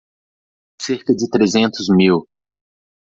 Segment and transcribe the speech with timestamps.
[0.83, 2.25] Cerca de trezentos mil.